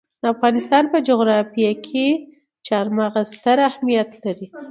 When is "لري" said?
4.23-4.47